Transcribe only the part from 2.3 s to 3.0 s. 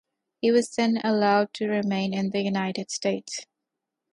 the United